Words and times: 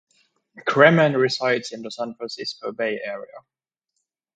Kremen 0.67 1.15
resides 1.15 1.71
in 1.71 1.83
the 1.83 1.91
San 1.91 2.15
Francisco 2.15 2.71
Bay 2.71 2.99
Area. 3.05 3.45